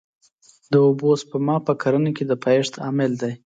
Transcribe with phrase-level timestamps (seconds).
[0.71, 3.33] د اوبو سپما په کرنه کې د پایښت عامل دی.